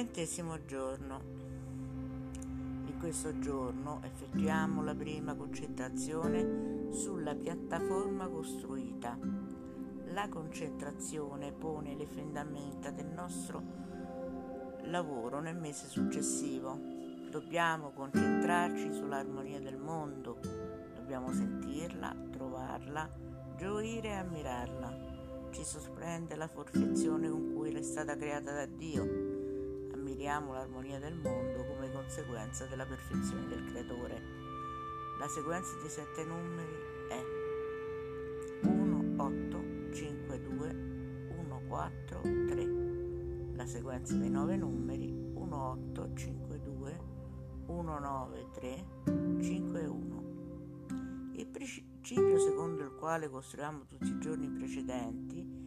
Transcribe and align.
Trentesimo 0.00 0.64
giorno. 0.64 1.20
In 2.86 2.94
questo 2.98 3.38
giorno 3.38 4.00
effettuiamo 4.02 4.82
la 4.82 4.94
prima 4.94 5.34
concentrazione 5.34 6.88
sulla 6.90 7.34
piattaforma 7.34 8.26
costruita. 8.26 9.18
La 10.06 10.26
concentrazione 10.30 11.52
pone 11.52 11.94
le 11.96 12.06
fondamenta 12.06 12.90
del 12.90 13.08
nostro 13.08 13.62
lavoro 14.84 15.38
nel 15.40 15.58
mese 15.58 15.86
successivo. 15.86 16.78
Dobbiamo 17.30 17.90
concentrarci 17.90 18.94
sull'armonia 18.94 19.60
del 19.60 19.76
mondo, 19.76 20.38
dobbiamo 20.94 21.30
sentirla, 21.30 22.16
trovarla, 22.30 23.06
gioire 23.58 24.08
e 24.08 24.14
ammirarla. 24.14 25.48
Ci 25.50 25.62
sorprende 25.62 26.36
la 26.36 26.48
perfezione 26.48 27.28
con 27.28 27.52
cui 27.52 27.70
è 27.74 27.82
stata 27.82 28.16
creata 28.16 28.50
da 28.50 28.64
Dio 28.64 29.29
ammiriamo 30.20 30.52
l'armonia 30.52 30.98
del 30.98 31.14
mondo 31.14 31.64
come 31.64 31.90
conseguenza 31.90 32.66
della 32.66 32.84
perfezione 32.84 33.46
del 33.46 33.64
creatore. 33.64 34.20
La 35.18 35.26
sequenza 35.26 35.74
dei 35.80 35.88
sette 35.88 36.24
numeri 36.24 36.74
è 37.08 38.66
1, 38.66 39.14
8, 39.16 39.94
5, 39.94 40.42
2, 40.42 40.68
1, 41.38 41.62
4, 41.66 42.20
3. 42.20 43.54
La 43.54 43.66
sequenza 43.66 44.14
dei 44.16 44.28
nove 44.28 44.56
numeri 44.56 45.10
1, 45.10 45.70
8, 45.70 46.10
5, 46.14 46.60
2, 46.60 47.00
1, 47.66 47.98
9, 47.98 48.46
3, 48.52 48.84
5, 49.40 49.86
1. 49.86 50.22
Il 51.32 51.46
principio 51.46 52.38
secondo 52.38 52.82
il 52.82 52.94
quale 52.94 53.30
costruiamo 53.30 53.86
tutti 53.86 54.08
i 54.08 54.18
giorni 54.18 54.50
precedenti 54.50 55.60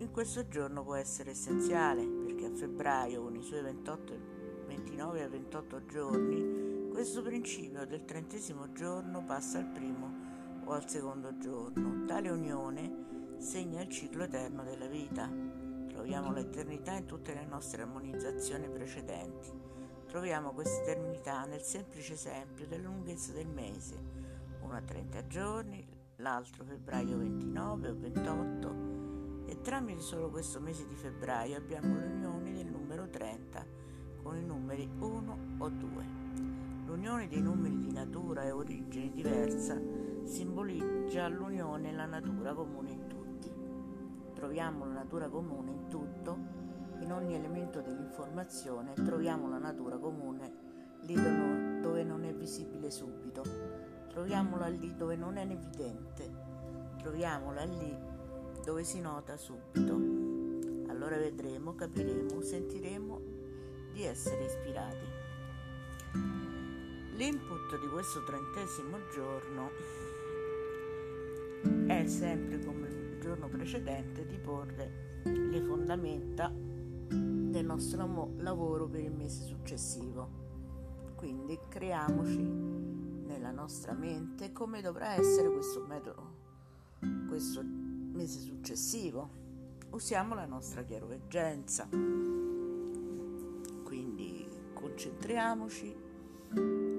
in 0.00 0.12
questo 0.12 0.46
giorno 0.46 0.84
può 0.84 0.94
essere 0.94 1.32
essenziale 1.32 2.27
perché 2.38 2.46
a 2.46 2.56
febbraio 2.56 3.22
con 3.22 3.34
i 3.34 3.42
suoi 3.42 3.62
28, 3.62 4.18
29 4.66 5.22
e 5.22 5.28
28 5.28 5.86
giorni 5.86 6.88
questo 6.88 7.20
principio 7.20 7.84
del 7.84 8.04
trentesimo 8.04 8.72
giorno 8.72 9.24
passa 9.24 9.58
al 9.58 9.66
primo 9.66 10.62
o 10.64 10.72
al 10.72 10.88
secondo 10.88 11.36
giorno. 11.38 12.04
Tale 12.06 12.28
unione 12.30 13.36
segna 13.38 13.82
il 13.82 13.88
ciclo 13.88 14.24
eterno 14.24 14.62
della 14.62 14.86
vita. 14.86 15.28
Troviamo 15.88 16.32
l'eternità 16.32 16.92
in 16.92 17.06
tutte 17.06 17.34
le 17.34 17.44
nostre 17.44 17.82
armonizzazioni 17.82 18.68
precedenti. 18.68 19.50
Troviamo 20.06 20.52
questa 20.52 20.82
eternità 20.82 21.44
nel 21.44 21.62
semplice 21.62 22.12
esempio 22.12 22.66
della 22.66 22.88
lunghezza 22.88 23.32
del 23.32 23.48
mese, 23.48 23.96
uno 24.62 24.74
a 24.74 24.80
30 24.80 25.26
giorni, 25.26 25.86
l'altro 26.16 26.64
febbraio 26.64 27.18
29 27.18 27.88
o 27.88 27.96
28 27.98 28.98
e 29.48 29.60
tramite 29.62 30.02
solo 30.02 30.28
questo 30.28 30.60
mese 30.60 30.86
di 30.86 30.94
febbraio 30.94 31.56
abbiamo 31.56 31.94
l'unione 31.94 32.27
30 33.10 33.66
con 34.22 34.36
i 34.36 34.44
numeri 34.44 34.88
1 34.98 35.38
o 35.58 35.68
2. 35.68 36.04
L'unione 36.86 37.28
dei 37.28 37.40
numeri 37.40 37.78
di 37.78 37.92
natura 37.92 38.44
e 38.44 38.50
origine 38.50 39.10
diversa 39.10 39.80
simboleggia 40.24 41.28
l'unione 41.28 41.90
e 41.90 41.92
la 41.92 42.06
natura 42.06 42.54
comune 42.54 42.90
in 42.90 43.06
tutti. 43.06 43.50
Troviamo 44.34 44.86
la 44.86 44.92
natura 44.92 45.28
comune 45.28 45.70
in 45.70 45.88
tutto, 45.88 46.36
in 47.00 47.12
ogni 47.12 47.34
elemento 47.34 47.80
dell'informazione 47.80 48.92
troviamo 48.94 49.48
la 49.48 49.58
natura 49.58 49.96
comune 49.98 50.66
lì 51.02 51.14
dove 51.80 52.02
non 52.02 52.24
è 52.24 52.34
visibile 52.34 52.90
subito, 52.90 53.42
troviamola 54.08 54.66
lì 54.66 54.94
dove 54.96 55.16
non 55.16 55.36
è 55.36 55.42
evidente, 55.42 56.30
troviamola 56.98 57.64
lì 57.64 57.96
dove 58.64 58.82
si 58.82 59.00
nota 59.00 59.36
subito. 59.36 60.17
Allora 61.08 61.22
vedremo, 61.22 61.74
capiremo, 61.74 62.42
sentiremo 62.42 63.20
di 63.94 64.02
essere 64.02 64.44
ispirati. 64.44 65.06
L'input 67.16 67.80
di 67.80 67.86
questo 67.90 68.22
trentesimo 68.24 68.98
giorno 69.14 69.70
è 71.86 72.06
sempre 72.06 72.62
come 72.62 72.88
il 72.88 73.20
giorno 73.22 73.48
precedente 73.48 74.26
di 74.26 74.36
porre 74.36 75.22
le 75.22 75.62
fondamenta 75.62 76.52
del 76.52 77.64
nostro 77.64 78.34
lavoro 78.36 78.86
per 78.86 79.00
il 79.00 79.12
mese 79.12 79.44
successivo. 79.44 80.28
Quindi 81.14 81.58
creiamoci 81.70 82.36
nella 82.36 83.50
nostra 83.50 83.94
mente 83.94 84.52
come 84.52 84.82
dovrà 84.82 85.14
essere 85.14 85.48
questo 85.48 85.86
metodo, 85.88 86.34
questo 87.28 87.62
mese 87.64 88.40
successivo. 88.40 89.47
Usiamo 89.90 90.34
la 90.34 90.44
nostra 90.44 90.82
chiaroveggenza. 90.82 91.88
Quindi 93.84 94.46
concentriamoci. 94.74 95.96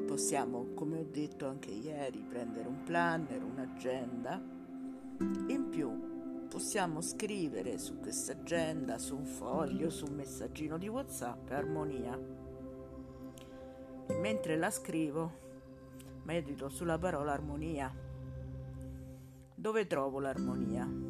Possiamo, 0.08 0.74
come 0.74 1.00
ho 1.00 1.06
detto 1.10 1.48
anche 1.48 1.70
ieri, 1.70 2.26
prendere 2.28 2.68
un 2.68 2.84
planner, 2.84 3.44
un'agenda. 3.44 4.42
In 5.20 5.68
più 5.70 6.48
possiamo 6.50 7.00
scrivere 7.02 7.78
su 7.78 8.00
questa 8.00 8.32
agenda, 8.34 8.98
su 8.98 9.16
un 9.16 9.26
foglio, 9.26 9.92
su 9.92 10.06
un 10.08 10.16
messaggino 10.16 10.80
di 10.80 10.88
WhatsApp 10.88 11.52
armonia. 11.52 12.20
E 14.08 14.14
mentre 14.16 14.58
la 14.58 14.72
scrivo, 14.72 15.32
medito 16.24 16.70
sulla 16.70 16.98
parola 16.98 17.34
armonia. 17.34 17.94
Dove 19.54 19.86
trovo 19.86 20.20
l'armonia? 20.20 21.09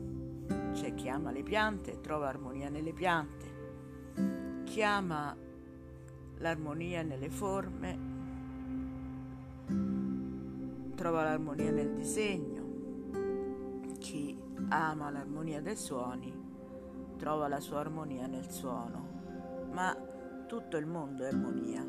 C'è 0.80 0.94
chi 0.94 1.10
ama 1.10 1.32
le 1.32 1.44
piante 1.44 2.00
trova 2.00 2.30
armonia 2.30 2.70
nelle 2.70 2.94
piante, 2.94 4.64
chi 4.64 4.82
ama 4.82 5.36
l'armonia 6.38 7.02
nelle 7.02 7.30
forme, 7.30 8.00
trova 10.96 11.24
l'armonia 11.24 11.72
nel 11.72 11.96
disegno, 11.96 12.64
chi 14.00 14.40
ama 14.70 15.10
l'armonia 15.10 15.60
dei 15.60 15.76
suoni, 15.76 16.34
trova 17.18 17.50
la 17.50 17.60
sua 17.60 17.80
armonia 17.80 18.26
nel 18.28 18.50
suono, 18.50 19.68
ma 19.74 19.94
tutto 20.48 20.78
il 20.78 20.86
mondo 20.86 21.26
è 21.26 21.28
armonia. 21.28 21.86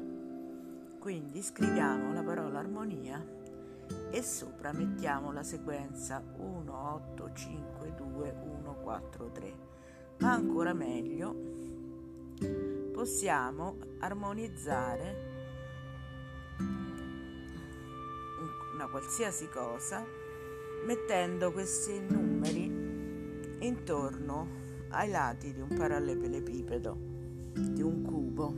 Quindi 0.99 1.41
scriviamo 1.43 2.13
la 2.13 2.25
parola 2.25 2.59
armonia 2.59 3.25
e 4.11 4.23
sopra 4.23 4.73
mettiamo 4.73 5.33
la 5.33 5.43
sequenza 5.43 6.23
1, 6.37 6.93
8, 6.95 7.33
5, 7.33 7.95
2, 7.95 8.35
1, 8.61 8.75
4, 8.83 9.31
3. 9.31 9.55
Ma 10.19 10.33
ancora 10.33 10.73
meglio, 10.75 11.35
possiamo 12.93 13.77
armonizzare 14.01 15.29
una 18.75 18.89
qualsiasi 18.89 19.49
cosa 19.49 20.05
mettendo 20.85 21.53
questi 21.53 22.01
numeri 22.01 23.59
intorno 23.61 24.59
ai 24.89 25.11
lati 25.11 25.53
di 25.53 25.61
un 25.61 25.69
parallelepipedo, 25.69 26.97
di 27.53 27.83
un 27.83 28.03
cubo 28.03 28.55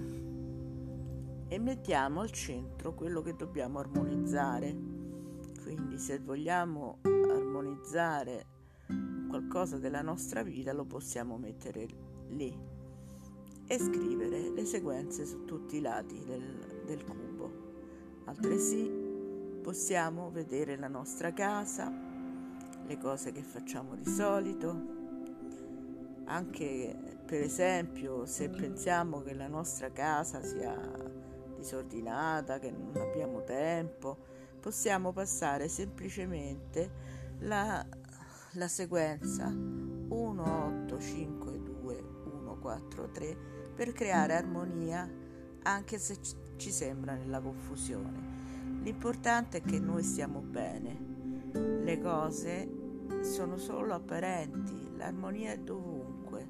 e 1.48 1.58
mettiamo 1.58 2.20
al 2.20 2.30
centro 2.30 2.94
quello 2.94 3.20
che 3.20 3.36
dobbiamo 3.36 3.78
armonizzare 3.78 4.91
quindi 5.62 5.98
se 5.98 6.18
vogliamo 6.18 6.98
armonizzare 7.02 8.46
qualcosa 9.28 9.78
della 9.78 10.02
nostra 10.02 10.42
vita 10.42 10.72
lo 10.72 10.84
possiamo 10.84 11.38
mettere 11.38 11.86
lì 12.28 12.54
e 13.66 13.78
scrivere 13.78 14.50
le 14.50 14.64
sequenze 14.64 15.24
su 15.24 15.44
tutti 15.44 15.76
i 15.76 15.80
lati 15.80 16.22
del, 16.24 16.82
del 16.84 17.04
cubo. 17.04 17.50
Altresì 18.24 18.90
possiamo 19.62 20.30
vedere 20.30 20.76
la 20.76 20.88
nostra 20.88 21.32
casa, 21.32 21.90
le 22.84 22.98
cose 22.98 23.32
che 23.32 23.42
facciamo 23.42 23.94
di 23.94 24.04
solito, 24.04 25.00
anche 26.24 26.96
per 27.24 27.40
esempio 27.40 28.26
se 28.26 28.50
pensiamo 28.50 29.22
che 29.22 29.32
la 29.32 29.48
nostra 29.48 29.90
casa 29.90 30.42
sia 30.42 30.76
disordinata, 31.56 32.58
che 32.58 32.70
non 32.70 32.92
abbiamo 32.96 33.44
tempo, 33.44 34.18
possiamo 34.62 35.10
passare 35.10 35.66
semplicemente 35.66 36.88
la, 37.40 37.84
la 38.52 38.68
sequenza 38.68 39.48
1, 39.48 40.84
8, 40.84 41.00
5, 41.00 41.62
2, 41.62 42.04
1, 42.32 42.58
4, 42.60 43.10
3 43.10 43.36
per 43.74 43.92
creare 43.92 44.36
armonia 44.36 45.10
anche 45.64 45.98
se 45.98 46.16
ci 46.56 46.70
sembra 46.70 47.14
nella 47.14 47.40
confusione. 47.40 48.80
L'importante 48.82 49.58
è 49.58 49.62
che 49.62 49.80
noi 49.80 50.04
stiamo 50.04 50.38
bene. 50.38 51.10
Le 51.82 52.00
cose 52.00 52.70
sono 53.22 53.56
solo 53.56 53.94
apparenti, 53.94 54.96
l'armonia 54.96 55.50
è 55.50 55.58
dovunque, 55.58 56.46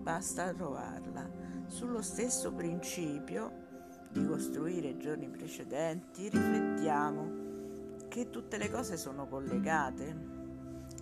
basta 0.00 0.54
trovarla. 0.54 1.28
Sullo 1.66 2.00
stesso 2.00 2.52
principio 2.52 3.66
di 4.12 4.24
costruire 4.26 4.88
i 4.88 4.98
giorni 4.98 5.28
precedenti, 5.28 6.28
riflettiamo 6.28 7.39
che 8.10 8.28
tutte 8.28 8.58
le 8.58 8.68
cose 8.68 8.96
sono 8.96 9.28
collegate, 9.28 10.16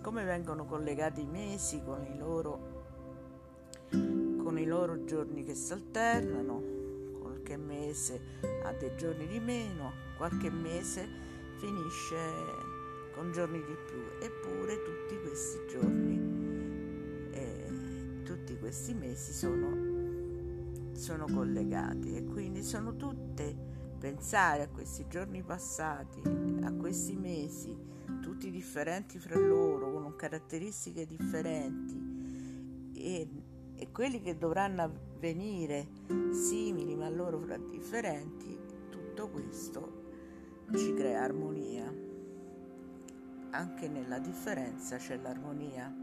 come 0.03 0.23
vengono 0.23 0.65
collegati 0.65 1.21
i 1.21 1.25
mesi 1.25 1.81
con 1.83 2.05
i 2.05 2.15
loro, 2.15 2.85
con 3.89 4.59
i 4.59 4.65
loro 4.65 5.03
giorni 5.05 5.43
che 5.43 5.55
si 5.55 5.73
alternano, 5.73 6.61
qualche 7.19 7.57
mese 7.57 8.21
ha 8.63 8.71
dei 8.73 8.95
giorni 8.95 9.25
di 9.25 9.39
meno, 9.39 9.91
qualche 10.17 10.51
mese 10.51 11.07
finisce 11.57 12.15
con 13.15 13.31
giorni 13.31 13.57
di 13.57 13.75
più, 13.87 14.03
eppure 14.21 14.75
tutti 14.83 15.19
questi 15.19 15.57
giorni, 15.67 17.31
eh, 17.31 18.21
tutti 18.23 18.55
questi 18.59 18.93
mesi 18.93 19.33
sono, 19.33 20.91
sono 20.93 21.25
collegati 21.25 22.15
e 22.15 22.23
quindi 22.23 22.61
sono 22.61 22.95
tutte 22.95 23.68
pensare 23.99 24.63
a 24.63 24.69
questi 24.69 25.05
giorni 25.07 25.43
passati, 25.43 26.21
a 26.63 26.73
questi 26.73 27.15
mesi, 27.15 27.77
tutti 28.21 28.49
differenti 28.49 29.19
fra 29.19 29.37
loro, 29.37 29.91
con 29.91 30.15
caratteristiche 30.15 31.05
differenti 31.05 32.91
e 32.95 33.29
e 33.79 33.93
quelli 33.93 34.19
che 34.21 34.37
dovranno 34.37 34.81
avvenire 34.81 35.87
simili 36.31 36.95
ma 36.95 37.07
loro 37.09 37.39
fra 37.39 37.55
differenti, 37.55 38.59
tutto 38.89 39.29
questo 39.29 40.03
ci 40.75 40.93
crea 40.93 41.23
armonia. 41.23 41.89
Anche 43.51 43.87
nella 43.87 44.19
differenza 44.19 44.97
c'è 44.97 45.15
l'armonia. 45.15 45.95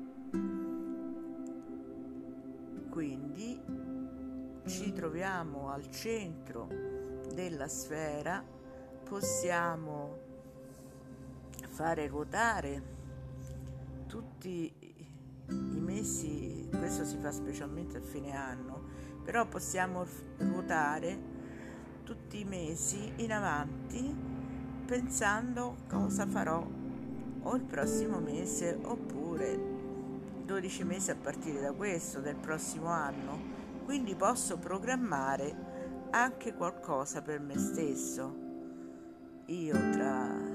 Quindi 2.88 3.60
ci 4.64 4.92
troviamo 4.94 5.68
al 5.68 5.90
centro 5.90 6.68
della 7.32 7.68
sfera, 7.68 8.42
possiamo 9.04 10.18
fare 11.68 12.06
ruotare 12.06 12.94
tutti 14.06 14.72
i 15.48 15.80
mesi, 15.80 16.68
questo 16.76 17.04
si 17.04 17.18
fa 17.18 17.30
specialmente 17.30 17.98
a 17.98 18.02
fine 18.02 18.34
anno, 18.34 18.82
però 19.22 19.46
possiamo 19.46 20.06
ruotare 20.38 21.34
tutti 22.02 22.40
i 22.40 22.44
mesi 22.44 23.12
in 23.16 23.32
avanti 23.32 24.14
pensando 24.86 25.76
cosa 25.88 26.24
farò 26.26 26.64
o 27.42 27.54
il 27.56 27.62
prossimo 27.62 28.18
mese 28.18 28.78
oppure 28.80 29.58
12 30.44 30.84
mesi 30.84 31.10
a 31.10 31.16
partire 31.16 31.60
da 31.60 31.72
questo, 31.72 32.20
del 32.20 32.36
prossimo 32.36 32.88
anno. 32.88 33.54
Quindi 33.84 34.14
posso 34.14 34.56
programmare 34.58 35.75
anche 36.10 36.54
qualcosa 36.54 37.22
per 37.22 37.40
me 37.40 37.58
stesso. 37.58 38.44
Io 39.46 39.74
tra 39.90 40.54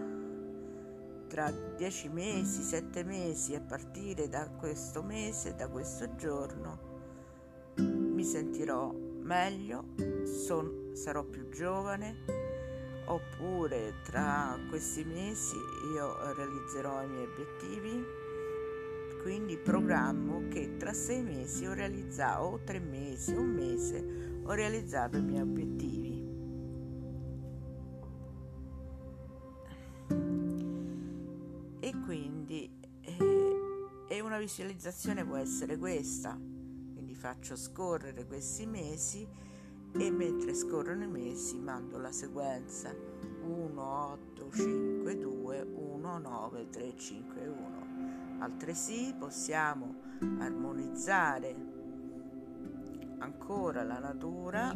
tra 1.32 1.50
dieci 1.78 2.10
mesi, 2.10 2.62
sette 2.62 3.06
mesi, 3.06 3.56
a 3.56 3.62
partire 3.62 4.28
da 4.28 4.50
questo 4.50 5.02
mese, 5.02 5.56
da 5.56 5.70
questo 5.70 6.14
giorno, 6.18 6.80
mi 7.78 8.26
sentirò 8.26 8.92
meglio, 8.92 9.94
son, 10.26 10.90
sarò 10.92 11.24
più 11.24 11.48
giovane, 11.48 12.26
oppure 13.06 14.02
tra 14.04 14.60
questi 14.68 15.06
mesi 15.06 15.56
io 15.96 16.34
realizzerò 16.34 17.02
i 17.02 17.08
miei 17.08 17.26
obiettivi. 17.26 18.04
Quindi 19.22 19.56
programmo 19.56 20.50
che 20.50 20.76
tra 20.76 20.92
sei 20.92 21.22
mesi 21.22 21.66
ho 21.66 21.74
realizzato, 21.74 22.44
o 22.44 22.60
tre 22.66 22.80
mesi, 22.80 23.34
un 23.34 23.54
mese, 23.54 24.31
ho 24.44 24.54
realizzato 24.54 25.18
i 25.18 25.22
miei 25.22 25.42
obiettivi. 25.42 26.02
visualizzazione 34.42 35.24
può 35.24 35.38
essere 35.38 35.78
questa, 35.78 36.32
quindi 36.34 37.14
faccio 37.14 37.56
scorrere 37.56 38.26
questi 38.26 38.66
mesi 38.66 39.28
e 39.94 40.12
mentre 40.12 40.54
scorrono 40.56 41.04
i 41.04 41.08
mesi 41.08 41.60
mando 41.60 42.00
la 42.00 42.12
sequenza 42.12 42.94
1, 43.44 43.82
8, 43.82 44.52
5, 44.52 45.18
2, 45.18 45.62
1, 45.62 46.18
9, 46.18 46.70
3, 46.70 46.98
5, 46.98 47.48
1. 47.48 48.40
Altresì 48.40 49.16
possiamo 49.18 49.96
armonizzare 50.40 51.71
ancora 53.22 53.84
la 53.84 54.00
natura 54.00 54.76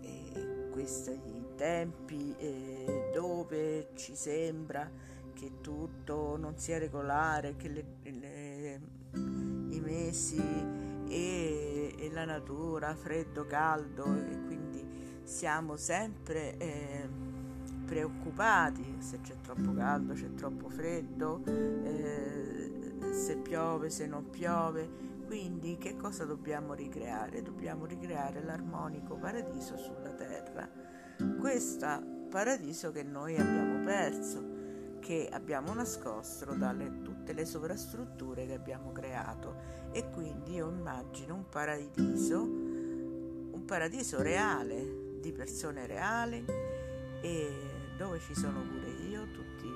e 0.00 0.68
questi 0.70 1.46
tempi 1.56 2.34
eh, 2.36 3.10
dove 3.12 3.90
ci 3.94 4.14
sembra 4.14 4.90
che 5.32 5.60
tutto 5.60 6.36
non 6.36 6.56
sia 6.56 6.78
regolare, 6.78 7.56
che 7.56 7.68
le, 7.68 7.84
le, 8.02 8.80
i 9.12 9.80
mesi 9.80 10.42
e, 11.08 11.94
e, 11.96 12.10
la 12.12 12.24
natura, 12.24 12.94
freddo, 12.94 13.46
caldo, 13.46 14.04
e 14.04 14.42
quindi 14.46 14.84
siamo 15.22 15.76
sempre 15.76 16.56
eh, 16.56 17.08
preoccupati 17.86 18.96
se 18.98 19.20
c'è 19.20 19.36
troppo 19.40 19.72
caldo, 19.74 20.14
c'è 20.14 20.34
troppo 20.34 20.68
freddo, 20.68 21.42
eh, 21.44 23.12
se 23.12 23.36
piove, 23.36 23.90
se 23.90 24.06
non 24.06 24.28
piove. 24.30 25.16
Quindi 25.28 25.76
che 25.76 25.94
cosa 25.94 26.24
dobbiamo 26.24 26.72
ricreare? 26.72 27.42
Dobbiamo 27.42 27.84
ricreare 27.84 28.42
l'armonico 28.42 29.18
paradiso 29.18 29.76
sulla 29.76 30.14
terra. 30.14 30.66
Questo 31.38 31.86
paradiso 32.30 32.90
che 32.92 33.02
noi 33.02 33.36
abbiamo 33.36 33.84
perso 33.84 34.56
che 35.00 35.28
abbiamo 35.30 35.74
nascosto 35.74 36.54
dalle 36.54 37.02
tutte 37.02 37.34
le 37.34 37.44
sovrastrutture 37.44 38.46
che 38.46 38.54
abbiamo 38.54 38.90
creato 38.90 39.56
e 39.92 40.08
quindi 40.08 40.54
io 40.54 40.70
immagino 40.70 41.34
un 41.34 41.48
paradiso 41.50 42.40
un 42.40 43.62
paradiso 43.66 44.22
reale 44.22 45.18
di 45.20 45.30
persone 45.32 45.86
reali 45.86 46.42
e 47.20 47.52
dove 47.98 48.18
ci 48.20 48.34
sono 48.34 48.62
pure 48.62 48.90
io 49.10 49.24
tutti, 49.30 49.70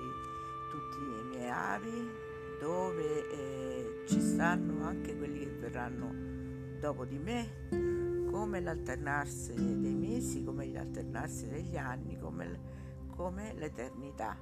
tutti 0.70 0.96
i 0.96 1.25
miei 1.28 1.50
avi 1.50 2.31
dove 2.58 3.28
eh, 3.31 3.92
ci 4.06 4.20
stanno 4.20 4.84
anche 4.84 5.16
quelli 5.16 5.40
che 5.40 5.56
verranno 5.58 6.78
dopo 6.81 7.04
di 7.04 7.19
me 7.19 8.26
come 8.31 8.60
l'alternarsi 8.60 9.54
dei 9.54 9.94
mesi 9.94 10.43
come 10.43 10.70
l'alternarsi 10.70 11.49
degli 11.49 11.76
anni 11.76 12.19
come 12.19 12.81
come 13.14 13.54
l'eternità 13.54 14.37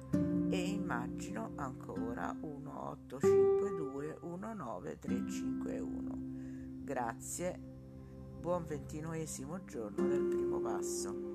e 0.49 0.57
immagino 0.57 1.51
ancora 1.55 2.33
1852 2.33 4.17
19351. 4.21 6.17
Grazie, 6.83 7.59
buon 8.39 8.65
ventinovesimo 8.65 9.63
giorno 9.65 10.07
del 10.07 10.23
primo 10.23 10.59
passo. 10.59 11.30